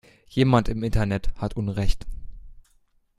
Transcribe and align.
Jemand 0.29 0.67
im 0.67 0.81
Internet 0.81 1.29
hat 1.35 1.55
unrecht. 1.55 2.07